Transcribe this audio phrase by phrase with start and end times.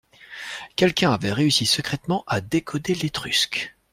[0.75, 3.75] Quelqu’un avait réussi secrètement à décoder l’étrusque